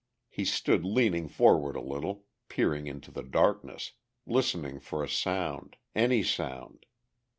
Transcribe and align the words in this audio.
He 0.31 0.45
stood 0.45 0.83
leaning 0.83 1.27
forward 1.27 1.75
a 1.75 1.79
little, 1.79 2.25
peering 2.49 2.87
into 2.87 3.11
the 3.11 3.21
darkness, 3.21 3.91
listening 4.25 4.79
for 4.79 5.03
a 5.03 5.07
sound, 5.07 5.75
any 5.93 6.23
sound. 6.23 6.87